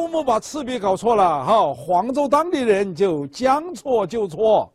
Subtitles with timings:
[0.00, 4.72] 杜牧把赤壁搞错了，哈，黄州当地人就将错就错，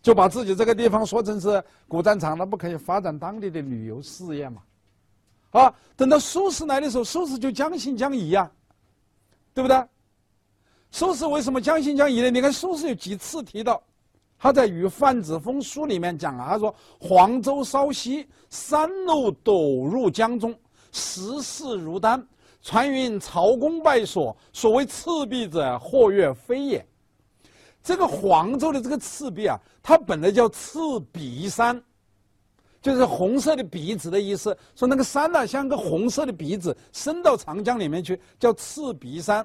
[0.00, 4.62] 就把自己这个地方说成是古战场，那不可以发展当地的旅游事业嘛？
[5.50, 8.50] 啊，等到苏轼来的时候，苏轼就将信将疑呀，
[9.52, 9.78] 对不对？
[10.90, 12.30] 苏轼为什么将信将疑呢？
[12.30, 13.82] 你看苏轼有几次提到，
[14.38, 20.58] 他在《与范子峰书》里面讲啊，他说：“黄州稍息，山路陡入江中，
[20.92, 22.26] 石势如丹。
[22.62, 26.86] 传云曹公败所，所谓赤壁者，或曰非也。”
[27.82, 30.78] 这个黄州的这个赤壁啊，它本来叫赤
[31.12, 31.82] 鼻山。
[32.82, 39.44] 就是红色的鼻子的意思，说那个山呢像个红色的鼻子伸到长江里面去，叫赤鼻山。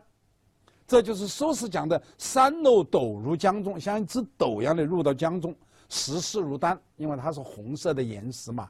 [0.85, 5.55] 这就是苏轼讲的“山路陡入江中”，像一只斗一样的入到江中，
[5.89, 8.69] 石势如丹，因为它是红色的岩石嘛。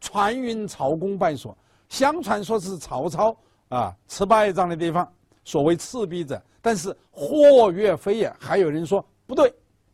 [0.00, 1.56] 传云曹公败所，
[1.88, 3.36] 相传说是曹操
[3.76, 5.10] 啊吃败仗的地方，
[5.44, 6.40] 所谓赤壁者。
[6.60, 9.52] 但是或曰非也，还有人说不对，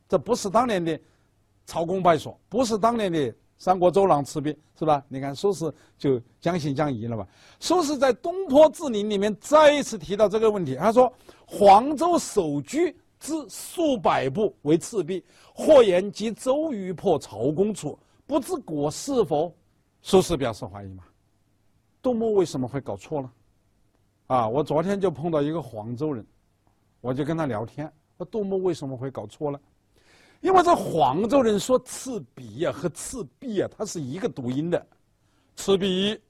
[0.09, 1.01] 这不是当年的
[1.65, 3.35] 曹公败所，不是当年的。
[3.61, 5.03] 三国周郎赤壁是吧？
[5.09, 7.27] 你看苏轼就将信将疑了吧？
[7.59, 11.13] 苏轼在《东坡志林》里面再一次提到这个问题，他说
[11.45, 17.99] ：“黄州守居之数百步为赤壁，或言即周瑜破曹公处，
[18.29, 19.53] 不知果是否？”
[20.03, 21.03] 苏轼表示怀疑嘛？
[22.01, 23.33] 杜牧为什么会搞错了？
[24.29, 26.25] 啊，我昨天就碰到一个黄州人，
[27.01, 29.59] 我就跟他聊天，说杜牧为什么会搞错了？
[30.43, 34.87] 因为这黄州人说赤壁呀和赤壁啊，它是一个读音的，
[35.57, 36.21] 赤壁，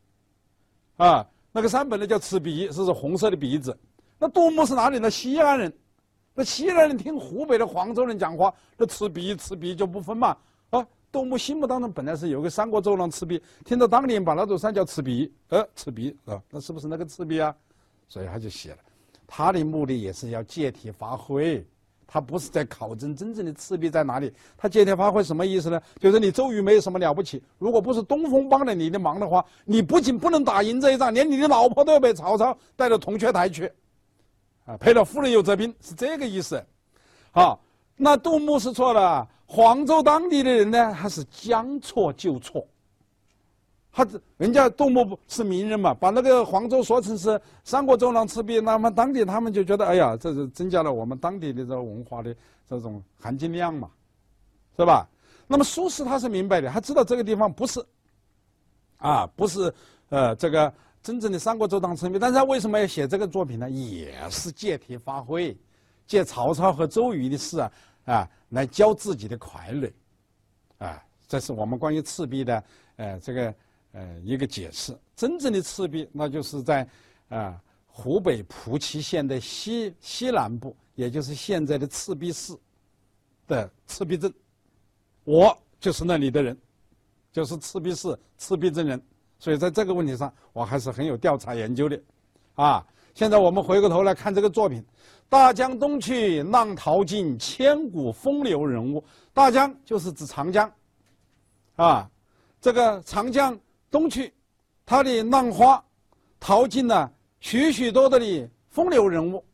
[0.96, 3.76] 啊，那个山本来叫赤壁，是是红色的鼻子。
[4.16, 5.10] 那杜牧是哪里的？
[5.10, 5.72] 西安人，
[6.34, 10.36] 那西安人听湖北的黄州人讲话，那赤壁赤壁就不分嘛。
[10.70, 17.52] 啊，杜牧心目当中本来是有个三国周郎赤壁，听到当年把那座山叫赤壁，呃，赤壁啊，那是不是那个赤壁啊？
[18.08, 18.78] 所以他就写了，
[19.26, 21.64] 他的目的也是要借题发挥。
[22.10, 25.78] 他不是在考证真正的赤壁在哪里，他借题发挥什么意思呢？
[26.00, 33.70] 就是你周瑜没有什么了不起，如果不是东风帮了你的忙的话，你不仅不能打赢这一仗，连你的老婆都要被曹操带到铜雀台去，
[34.64, 36.64] 啊，赔了夫人又折兵，是这个意思。
[37.30, 37.60] 好，
[37.94, 42.66] 那杜牧是错了，黄州当地的人呢，他是将错就错。
[43.90, 52.34] 他这人家杜牧不是名人嘛，把那个黄州说成是三国周郎赤壁，那么当地他们就觉得，哎呀，这是增加了我们当地的这个文化的
[52.68, 53.90] 这种含金量嘛，
[54.76, 55.08] 是吧？
[55.48, 57.84] 那么苏轼他是明白的，他知道这个地方不是，
[58.98, 59.72] 啊，不是
[60.10, 60.72] 呃这个
[61.02, 63.68] 真正的三国周郎赤壁，但是他为什么要写这个作品呢？
[63.68, 65.56] 也是借题发挥，
[66.06, 67.72] 借曹操和周瑜的事啊
[68.04, 69.90] 啊来教自己的傀儡，
[70.76, 72.62] 啊，这是我们关于赤壁的
[72.96, 73.52] 呃这个。
[73.98, 76.88] 呃，一个解释，真正的赤壁，那就是在
[77.28, 82.56] 啊湖北蒲圻县的西西南部，也就是现在的赤壁市
[83.48, 84.32] 的赤壁镇。
[85.24, 86.56] 我就是那里的人，
[87.32, 89.02] 就是赤壁市赤壁镇人，
[89.40, 92.00] 所以在这个问题上，我还是很有调查研究的。
[92.54, 94.80] 啊，现在我们回过头来看这个作品
[95.28, 99.02] ，“大江东去，浪淘尽，千古风流人物。”
[99.34, 100.72] 大江就是指长江，
[101.74, 102.08] 啊，
[102.60, 103.58] 这个长江。
[103.90, 104.32] 东去，
[104.84, 105.82] 他的浪花
[106.38, 107.10] 淘尽了
[107.40, 109.44] 许许多多的风流人物。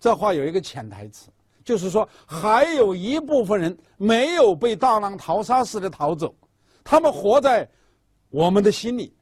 [0.00, 1.28] 这话有一个潜台词，
[1.64, 6.34] 就是说还有一部分人没有被大浪淘沙似的逃走，
[6.84, 7.68] 他们活在
[8.30, 9.14] 我们的心里。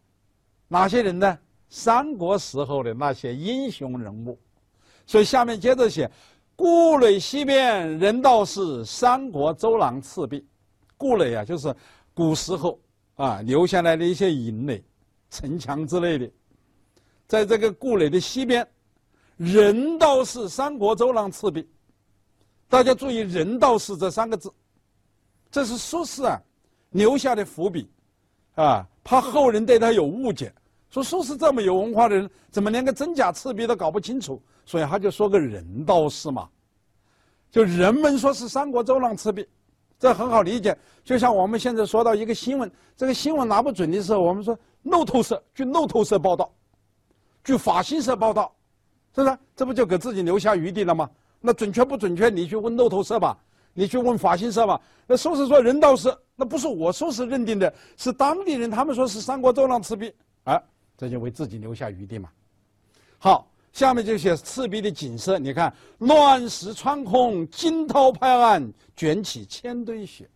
[0.69, 1.39] 哪些人呢？
[1.69, 4.39] 三国时候的那些英雄人物。
[5.07, 6.11] 所以下面接着写：
[6.55, 10.47] 故垒西边人道是三国周郎赤壁。
[10.97, 11.75] 故垒啊，就是
[12.15, 12.79] 古时候。
[13.17, 14.83] 啊，留下来的一些营垒、
[15.31, 16.31] 城墙之类的，
[17.27, 18.67] 在这个故垒的西边，
[19.37, 21.67] 人道是三国周郎赤壁。
[22.69, 24.53] 大家注意“人道是”这三个字，
[25.51, 26.41] 这是苏轼啊
[26.91, 27.89] 留下的伏笔，
[28.57, 30.53] 啊，怕后人对他有误解，
[30.91, 34.43] 说苏轼这么有文化的人，怎么连个真假赤壁都搞不清楚？
[34.65, 36.49] 所以他就说个“人道是”嘛，
[37.51, 39.47] 就人们说是三国周郎赤壁。
[39.99, 46.53] 这很好理解，就像我们现在说到一个新闻，这个新闻拿不准的时候，我们说路透社，据路透社报道，
[47.43, 48.55] 据法新社报道，
[49.15, 49.39] 是不是？
[49.55, 51.09] 这不就给自己留下余地了吗？
[51.41, 52.29] 那准确不准确？
[52.29, 53.39] 你去问路透社吧，
[53.73, 54.81] 你去问法新社吧。
[55.07, 60.13] 那说是说人道是，那不是我说是认定的，是当地人他们说是三国周郎赤壁，
[60.45, 60.63] 啊，
[60.99, 62.29] 这就为自己留下余地嘛。
[63.19, 63.49] 好。
[63.77, 70.27] 下面就写赤壁的景色，你看，乱石穿空，惊涛拍岸，卷起千堆雪。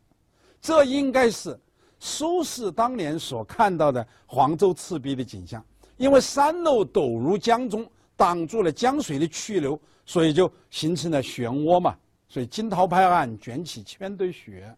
[0.60, 1.58] 这应该是
[1.98, 5.64] 苏轼当年所看到的黄州赤壁的景象。
[5.96, 11.96] 因为山路陡如江中，挡住了江水的去流，所以就形成了漩涡嘛。
[12.28, 14.70] 所以惊涛拍岸，卷起千堆雪。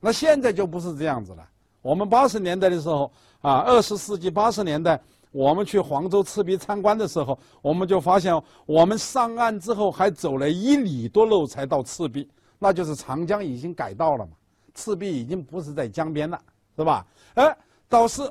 [0.00, 1.46] 那现在就不是这样子了。
[1.82, 3.12] 我们八十年代的时候
[3.42, 4.98] 啊，二十世纪八十年代，
[5.32, 8.34] 我们去黄州赤壁参观的时候，我们就发现，
[8.66, 12.28] 我们上岸之后还走了一里多路才到赤壁，
[12.58, 14.32] 那就是长江已经改道了嘛，
[14.74, 16.40] 赤壁已经不是在江边了，
[16.76, 17.06] 是吧？
[17.34, 17.56] 哎，
[17.88, 18.30] 倒是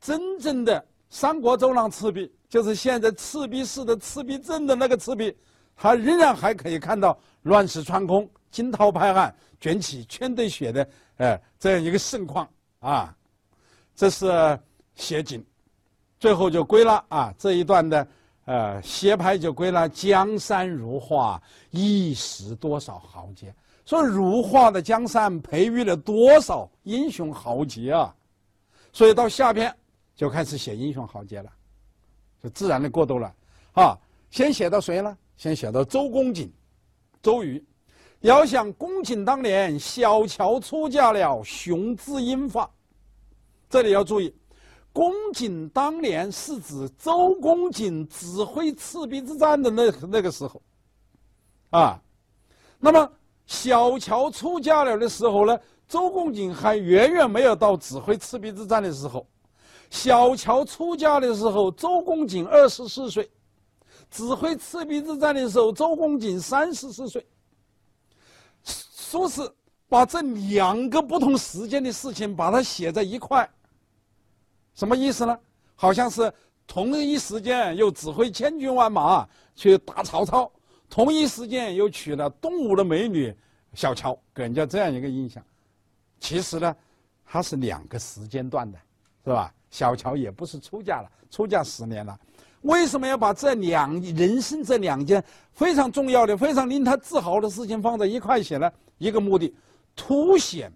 [0.00, 5.36] 真正的三国周郎赤壁，就是现在赤壁市的赤壁镇的那个赤壁。
[5.78, 10.88] 它仍然还可以看到乱石穿空、惊涛拍岸、卷起千堆雪的，
[11.18, 12.48] 呃，这样一个盛况
[12.80, 13.14] 啊。
[13.94, 14.58] 这是
[14.94, 15.44] 写景，
[16.18, 18.06] 最后就归了啊这一段的
[18.46, 21.40] 呃斜拍就归了江山如画，
[21.70, 23.54] 一时多少豪杰。
[23.84, 28.12] 说如画的江山培育了多少英雄豪杰啊！
[28.92, 29.72] 所以到下篇
[30.16, 31.50] 就开始写英雄豪杰了，
[32.42, 33.32] 就自然的过渡了
[33.74, 33.96] 啊。
[34.28, 35.16] 先写到谁呢？
[35.36, 36.52] 先写到周公瑾，
[37.22, 37.64] 周瑜，
[38.22, 42.68] 遥想公瑾当年小乔出嫁了，雄姿英发。
[43.70, 44.34] 这里要注意，
[44.96, 50.62] 公瑾当年是指周公瑾指挥赤壁之战的那那个时候，
[51.68, 52.00] 啊，
[52.78, 53.12] 那么
[53.44, 59.26] 小乔出嫁了的时候呢，周公瑾还远远没有到指挥赤壁之战的时候。
[59.90, 63.30] 小乔出嫁的时候，周公瑾二十四岁。
[64.10, 67.26] 指挥赤壁之战的时候，周公瑾三十四岁。
[68.64, 69.46] 说是
[69.88, 73.48] 把这两个不同时间的事情把它写在一块，
[74.76, 75.36] 什么意思呢？
[75.74, 76.32] 好像是
[76.66, 80.48] 同一时间又指挥千军万马去打曹操，
[80.88, 83.34] 同一时间又娶了东吴的美女
[83.74, 85.42] 小乔，给人家这样一个印象。
[86.20, 86.76] 其实呢，
[87.24, 88.78] 它是两个时间段的，
[89.24, 89.52] 是吧？
[89.70, 92.18] 小乔也不是出嫁了，出嫁十年了。
[92.62, 98.70] 为什么要把这两人生这两件非常重要的、非常令他自豪的事情放在一块写呢？
[98.98, 99.54] 一个目的，
[99.94, 100.72] 凸显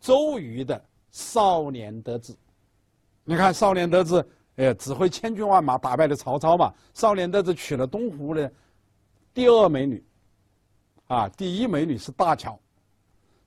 [0.00, 0.80] 周瑜的
[1.10, 2.34] 少年得志。
[3.24, 4.24] 你看，少年得志，
[4.56, 6.72] 哎，指挥千军万马打败了曹操嘛。
[6.94, 8.52] 少年得志娶了东湖的
[9.32, 10.02] 第二美女，
[11.06, 12.58] 啊，第一美女是大乔，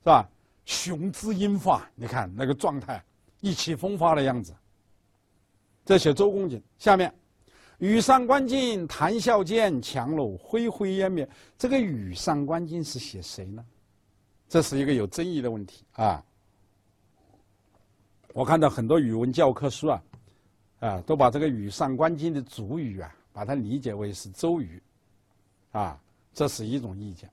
[0.02, 0.28] 是吧？
[0.64, 3.04] 雄姿英发，你看那个状态，
[3.40, 4.54] 意气风发的样子。
[5.84, 7.12] 这写周公瑾，下面。
[7.78, 11.28] 羽扇纶巾，谈笑间，樯橹灰飞烟灭。
[11.58, 13.62] 这个羽扇纶巾是写谁呢？
[14.48, 16.24] 这是一个有争议的问题啊！
[18.34, 20.02] 我看到很多语文教科书啊，
[20.80, 24.82] 啊，都把这个羽扇纶巾的主语啊，把它理解为是周瑜，
[25.70, 25.96] 啊，
[26.32, 27.30] 这是一种意见。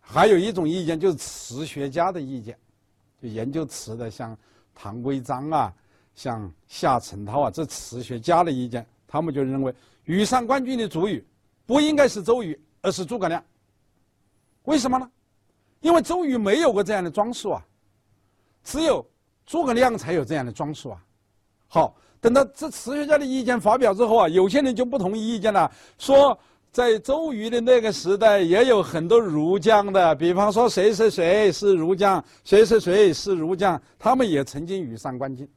[0.00, 2.58] 还有一种意见就是词学家的意见，
[3.20, 4.34] 就研究词的，像
[4.74, 5.74] 唐圭章啊，
[6.14, 8.86] 像夏承焘啊，这词学家的意见。
[9.06, 9.74] 他们就认为
[10.04, 11.22] 羽扇纶巾的主语
[11.66, 13.44] 不应该是周瑜，而是诸葛亮。
[14.62, 15.10] 为什么呢？
[15.82, 17.62] 因为周瑜没有过这样的装束啊，
[18.64, 19.06] 只有
[19.46, 21.02] 诸葛亮才有这样的装束啊。
[21.68, 26.38] 好，等到这词学家的意见发表之后啊，有些人就不同意意见了，说
[26.70, 35.48] 在周瑜的那个时代也有很多儒将的，比方说谁谁谁是儒将，谁谁谁是儒将，他们也曾经羽扇纶巾。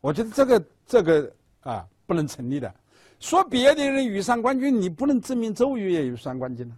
[0.00, 1.84] 我觉得这个这个啊。
[2.04, 2.74] 不能成立的，
[3.20, 6.76] 说别的人羽扇纶巾，你不能证明周瑜也羽扇纶巾呢。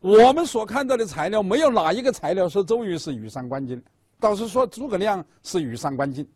[0.00, 3.78] 我们所看到的材料，没有哪一个材料说周瑜是羽扇纶巾，
[4.18, 6.26] 倒是说诸葛亮是羽扇纶巾。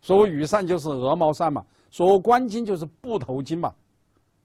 [0.00, 3.74] 所谓羽扇就是鹅毛扇嘛，所谓纶巾就是布头巾嘛，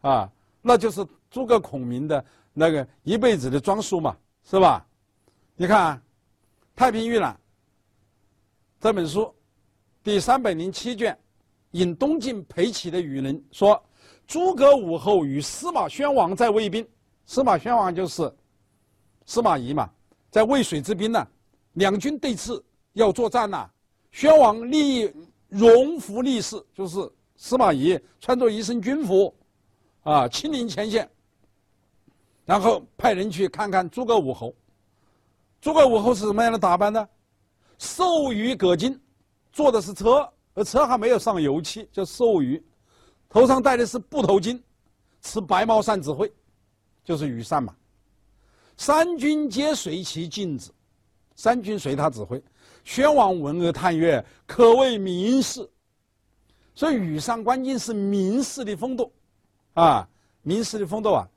[0.01, 4.85] 啊，那就是诸葛孔明的那个一辈子的装束嘛，是吧？
[5.55, 5.97] 你看
[6.75, 7.33] 《太平御览》
[8.79, 9.33] 这本书
[10.03, 11.17] 第三百零七卷。
[11.73, 13.83] 引东晋裴启的羽人说
[14.27, 16.87] ：“诸葛武后与司马宣王在卫兵，
[17.25, 18.31] 司马宣王就是
[19.25, 19.89] 司马懿嘛，
[20.29, 21.27] 在渭水之滨呢，
[21.73, 22.61] 两军对峙
[22.93, 23.69] 要作战呐。
[24.11, 25.13] 宣王立
[25.49, 29.33] 戎服立誓，就是司马懿穿着一身军服，
[30.03, 31.09] 啊，亲临前线，
[32.45, 34.53] 然后派人去看看诸葛武侯。
[35.61, 37.07] 诸葛武侯是什么样的打扮呢？
[37.77, 38.99] 寿于葛巾，
[39.51, 42.63] 坐的是车。”而车还没有上油漆，叫寿鱼，
[43.27, 44.61] 头上戴的是布头巾，
[45.19, 46.31] 持白毛扇指挥，
[47.03, 47.75] 就是羽扇嘛。
[48.77, 50.69] 三军皆随其进止，
[51.35, 52.41] 三军随他指挥。
[52.83, 55.69] 宣王闻而叹曰：“可谓名士。”
[56.75, 59.11] 所以羽扇纶巾是名士的风度，
[59.73, 60.07] 啊，
[60.41, 61.27] 名士的风度啊。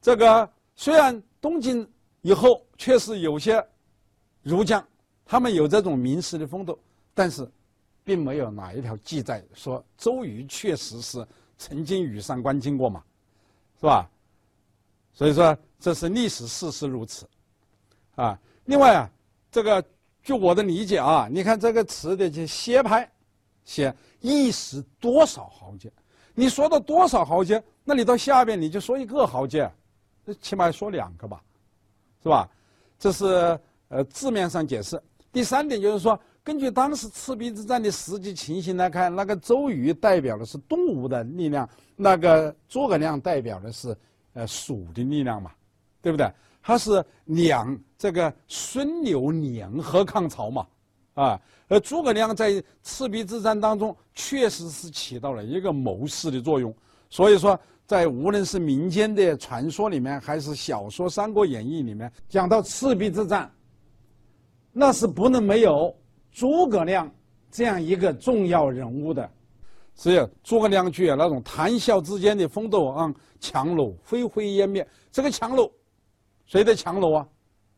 [0.00, 1.88] 这个虽然东晋
[2.20, 3.64] 以后确实有些
[4.42, 4.86] 儒将，
[5.24, 6.78] 他们有这种名士的风度，
[7.14, 7.48] 但是。
[8.04, 11.24] 并没有哪一条记载说周瑜确实是
[11.56, 13.00] 曾经羽扇纶巾过嘛，
[13.78, 14.10] 是吧？
[15.12, 17.24] 所以说这是历史事实如此，
[18.16, 18.36] 啊。
[18.64, 19.10] 另外啊，
[19.52, 19.84] 这个
[20.22, 23.08] 据我的理解啊，你看这个词的这歇拍，
[23.64, 25.92] 写一时多少豪杰，
[26.34, 29.70] 你说到多少豪杰，那你到下边你就说一个豪杰，
[30.24, 31.40] 那起码说两个吧，
[32.22, 32.48] 是吧？
[32.98, 33.56] 这是
[33.88, 35.00] 呃字面上解释。
[35.30, 36.18] 第三点就是说。
[36.44, 43.96] 根据当时赤壁之战的实际情形来看，那个周瑜代表的是动物的力量，那个诸葛亮代表的是
[44.32, 45.52] 呃蜀的力量嘛，
[46.00, 46.28] 对不对？
[46.62, 50.66] 他是两这个孙刘联合抗曹嘛，
[51.14, 56.72] 啊，而诸葛亮在赤壁之战当中确实是起到了一个谋士的作用。
[57.10, 63.52] 所以说，在无论是民间的传说里面，还是小说《三国演义》里面，讲到赤壁之战，
[64.72, 65.94] 那是不能没有。
[66.30, 67.12] 诸葛亮
[67.50, 69.30] 这样一个重要人物的，
[69.94, 74.86] 只有诸葛亮具有那种谈笑之间的风度啊，强弩灰飞烟灭。
[75.10, 75.70] 这个强弩，
[76.46, 77.26] 谁的强弩啊？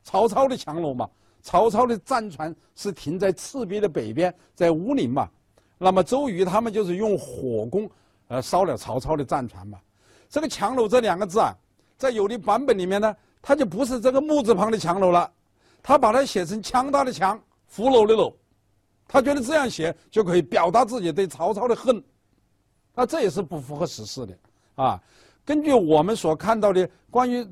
[0.02, 1.08] 曹操的强弩嘛。
[1.42, 5.28] 曹操的战船是停在赤壁的北边，在乌林嘛。
[5.76, 7.90] 那么周瑜他们就是用火攻，
[8.28, 9.78] 呃，烧了曹操的战船嘛。
[10.30, 11.54] 这个强弩这两个字啊，
[11.98, 15.30] 在有的版本里面呢，它就不是这个木字旁的强弩了，
[15.82, 18.32] 他把它写成强大的强，俘虏的虏。
[19.06, 22.02] 他觉得这样写就可以表达自己对曹操的恨，
[22.94, 24.34] 那这也是不符合史实的
[24.76, 24.98] 啊。
[25.44, 27.46] 根据我们所看到的关于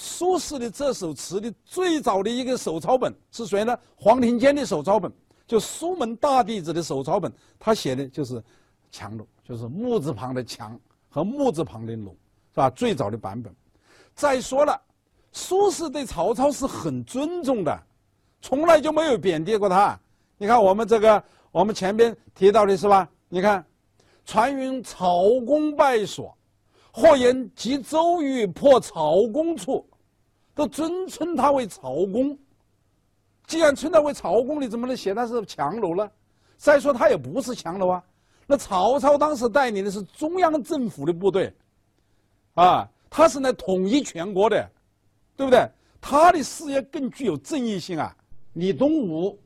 [0.00, 3.76] 苏轼的这首词的最早的一个手抄本是谁呢？
[3.96, 5.12] 黄庭坚的手抄本，
[5.44, 8.40] 就苏门大弟子的手抄本，他写的就是
[8.92, 10.78] “强弩”，就是木字旁的“强”
[11.10, 12.16] 和木字旁的“弩”，
[12.54, 12.70] 是吧？
[12.70, 13.52] 最早的版本。
[14.14, 14.80] 再说了，
[15.32, 17.76] 苏轼对曹操是很尊重的，
[18.40, 19.98] 从来就没有贬低过他。
[20.36, 23.08] 你看我们这个，我们前边提到的是吧？
[23.28, 23.66] 你看，
[24.24, 26.37] 传云曹公败所，
[26.98, 29.88] 或言及周瑜破曹公处，
[30.54, 32.36] 都尊称他为曹公。
[33.46, 36.10] 既然称他为曹公，你怎么能写他是强弩呢？
[36.56, 38.02] 再说他也不是强弩啊。
[38.46, 41.54] 那曹操当时带领的是中央政府的部队，
[42.54, 44.70] 啊，他是来统一全国的，
[45.36, 45.70] 对不对？
[46.00, 48.16] 他的事业更具有正义性啊。
[48.54, 49.38] 李东吴。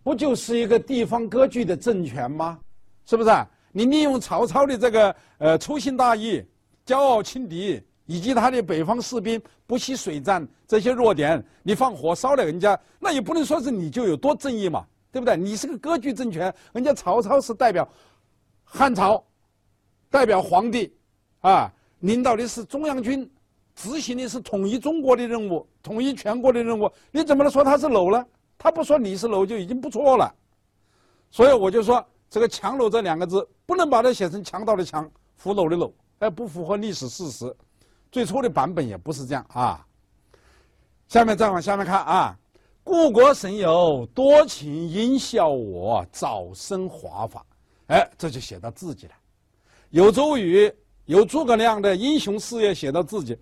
[0.00, 2.58] 不就是一个地方割据的政权吗？
[3.04, 3.30] 是不是？
[3.72, 6.42] 你利用曹操的这个呃粗心大意、
[6.88, 15.36] 骄傲轻敌，以及他的北方士兵不惜水战这些弱点，你放火烧了人家，那也不能说是你就有多正义嘛，对不对？
[15.36, 17.86] 你是个割据政权，人家曹操是代表
[18.64, 19.22] 汉朝，
[20.08, 20.90] 代表皇帝，
[21.40, 23.30] 啊，领导的是中央军，
[23.74, 28.24] 执行的是统一中国的任务，统一全国的任务，你怎么能说他是蝼呢？
[28.56, 30.34] 他不说你是楼就已经不错了，
[31.30, 37.54] 所以我就说这个“强弩”这两个字不能把它写成强盗的强，俘虏的虏，哎，不符合历史事实。
[38.10, 39.86] 最初的版本也不是这样啊。
[41.08, 42.38] 下面再往下面看啊，
[42.82, 47.44] 故国神游多情应笑我早生华发，
[47.86, 49.12] 哎，这就写到自己了。
[49.90, 50.72] 有周瑜、
[51.06, 53.36] 有诸葛亮的英雄事业写到自己。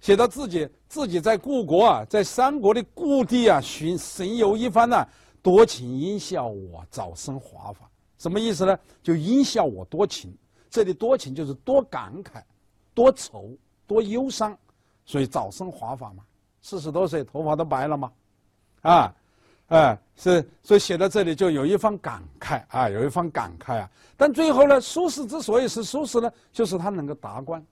[0.00, 4.96] 写到自己自己在故国啊，在三国的故地啊，寻神游一番呢，
[5.40, 8.76] 多情应笑我早生华发，什么意思呢？
[9.00, 10.36] 就应笑我多情，
[10.72, 12.42] 这里多情就是多感慨，
[12.94, 13.50] 多愁，
[13.86, 14.56] 多忧伤，
[15.04, 16.24] 所以早生华发嘛，
[16.62, 18.10] 四十多岁头发都白了嘛，
[18.80, 19.14] 啊，
[19.68, 23.90] 哎，是所以写到这里就有一番感慨啊，有一番感慨啊。
[24.16, 27.62] 但最后呢，苏轼之所以是苏轼呢，就是他能够达观，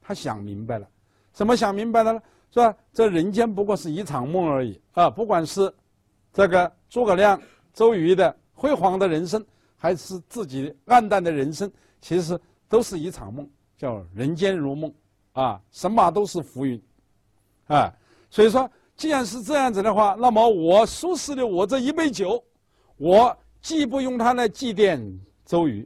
[0.00, 0.88] 他想明白了。
[1.32, 2.22] 怎么想明白了呢？
[2.52, 2.74] 是吧？
[2.92, 5.10] 这人间不过是一场梦而已啊！
[5.10, 5.70] 不管是
[6.32, 7.38] 这个诸葛亮、
[7.74, 9.44] 周瑜的辉煌的人生，
[9.76, 11.70] 还是自己暗淡的人生，
[12.06, 14.94] 其实都是一场梦，叫人间如梦
[15.32, 15.60] 啊！
[15.72, 16.80] 神马都是浮云
[17.66, 17.92] 啊！
[18.30, 22.40] 所以说，既然是这样子的话，那么我苏轼的我这一杯酒，
[22.96, 25.02] 我既不用它来祭奠
[25.44, 25.84] 周瑜，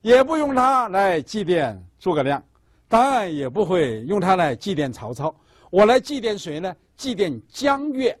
[0.00, 2.42] 也不用它来祭奠诸葛亮。
[2.88, 5.34] 当然也不会用它来祭奠曹操，
[5.68, 6.74] 我来祭奠谁呢？
[6.96, 8.18] 祭奠江月，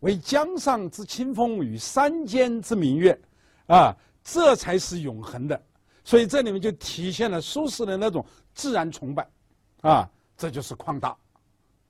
[0.00, 3.20] 为江上之清风与山间之明月，
[3.66, 3.94] 啊，
[4.24, 5.62] 这才是永恒的。
[6.04, 9.28] 所以这里面就体现了苏轼的那种自然崇拜，
[9.82, 11.16] 啊，这就是旷大，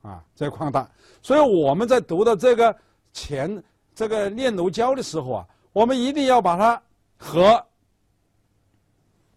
[0.01, 0.89] 啊，这旷大。
[1.21, 2.75] 所以我们在读到这个
[3.11, 3.63] 前
[3.95, 6.81] 这个《念奴娇》的时候啊，我们一定要把它
[7.17, 7.63] 和。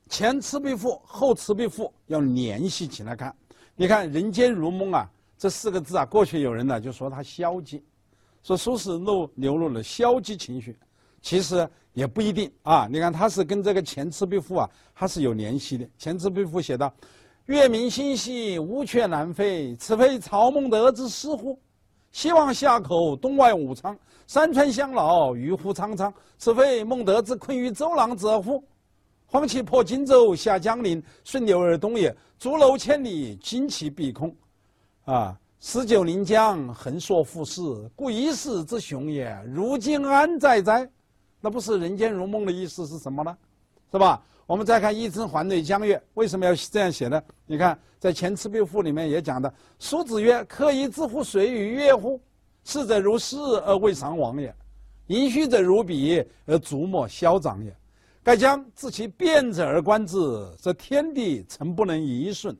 [0.09, 3.35] 前《赤壁赋》后《赤壁赋》要联系起来看，
[3.75, 7.83] 你看“人间如梦”啊，这四个字啊，过去有人呢就说他消极，
[8.45, 10.79] 说苏轼露流露了消极情绪。
[11.27, 12.87] 其实也不一定啊。
[12.89, 15.85] 你看，他是跟这个《前赤壁赋》啊，它是有联系的。
[15.99, 16.95] 《前赤壁赋》写道
[17.47, 21.59] ：“月明星稀，乌鹊南飞，此非曹孟德之诗乎？
[22.13, 28.63] 西望夏口，东外武昌，山川相老，郁郁苍苍，此非孟德之困于周郎者乎？
[29.27, 32.17] 荒其破荆州，下江陵，顺流而东也。
[32.39, 34.33] 竹楼千里，旌旗蔽空。
[35.07, 37.61] 啊，十九临江，横槊赋诗，
[37.97, 39.37] 故一世之雄也。
[39.53, 40.89] 如今安在哉？”
[41.41, 43.37] 那不是人间如梦的意思是什么呢？
[43.93, 44.23] 是吧？
[44.47, 47.21] 我们再看“一曾还酹江月”，为什么要这样写呢？
[47.47, 52.21] 你看，在《前赤壁赋》里面也讲的：“叔子曰：‘可以自乎水与月乎？
[52.63, 54.51] 逝者如斯而未尝往也；
[55.09, 57.77] 盈虚者如彼而足莫消长也。
[58.23, 60.17] 盖将自其变者而观之，
[60.59, 62.55] 则天地诚不能一瞬；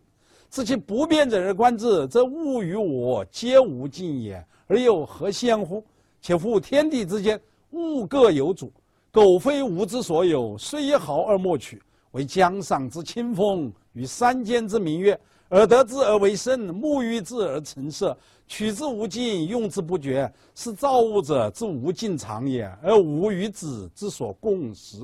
[0.49, 5.85] 自其不变者而观之，则物与我皆无尽也，而又何羡乎？
[6.21, 8.73] 且夫天地之间。”物各有主，
[9.11, 11.83] 苟非吾之所有，虽一毫而莫取。
[12.13, 15.21] 为江上之清风，与山间之明月，
[15.51, 24.99] 而得之而为声，沐浴之而成色，取之无尽，用之不绝，是造物者之无尽藏也，而吾与子之所共识。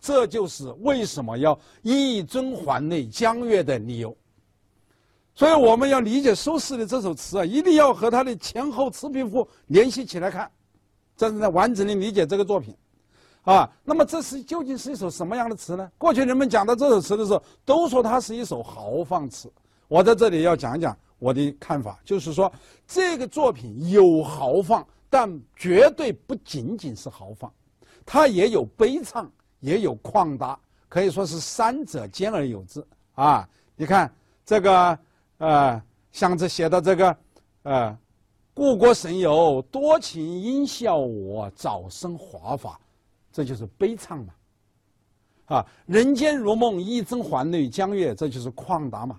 [0.00, 4.16] 这就是为什么要一尊还酹江月的理由。
[5.32, 10.50] 所以我们要理解苏轼的这首词啊，一定要和他的前后《赤壁赋》联系起来看。
[11.20, 12.74] 真正的完整的理解这个作品，
[13.42, 15.92] 啊，那么这是究竟是一首什么样的词呢？
[15.98, 19.52] 过去人们讲到这首词的时候，都说它是一首豪放词。
[19.86, 22.50] 我在这里要讲一讲我的看法，就是说
[22.86, 27.52] 这个作品有豪放，但绝对不仅仅是豪放，
[28.06, 30.58] 它也有悲怆，也有旷达，
[30.88, 32.82] 可以说是三者兼而有之。
[33.14, 33.46] 啊，
[33.76, 34.10] 你看
[34.46, 34.98] 这个，
[35.36, 37.16] 呃，像这写的这个，
[37.64, 37.98] 呃。
[38.52, 42.78] 故国神游，多情应笑我，早生华发，
[43.32, 44.34] 这就是悲怆嘛。
[45.46, 49.18] 啊，人间如梦，一曾还酹江月，这就是旷达嘛。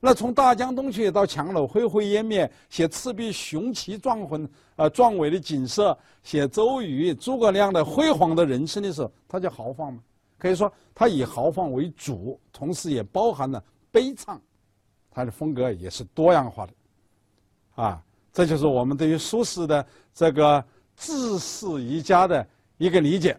[0.00, 10.00] 那从大江东去到樯橹灰飞烟灭，写赤壁雄奇壮魂呃壮伟的景色，写周瑜、诸葛亮的辉煌的人生的时候，他叫豪放嘛。
[10.38, 14.38] 可以说，他以豪放为主，同时也包含了悲怆，
[15.10, 16.72] 他的风格也是多样化的，
[17.74, 18.04] 啊。
[18.32, 20.64] 这就是我们对于苏轼的这个
[20.96, 23.38] 治世宜家的一个理解。